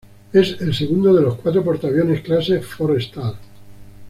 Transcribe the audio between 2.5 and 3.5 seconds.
"Forrestal".